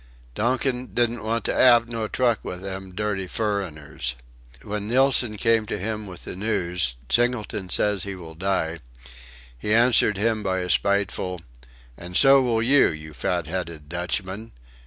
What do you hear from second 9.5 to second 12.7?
he answered him by a spiteful "And so will